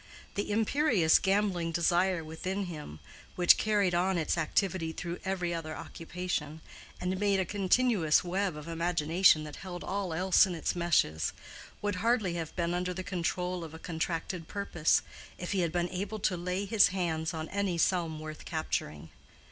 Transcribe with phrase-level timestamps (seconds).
[0.33, 2.97] The imperious gambling desire within him,
[3.35, 6.61] which carried on its activity through every other occupation,
[6.99, 11.33] and made a continuous web of imagination that held all else in its meshes,
[11.83, 15.03] would hardly have been under the control of a contracted purpose,
[15.37, 19.11] if he had been able to lay his hands on any sum worth capturing.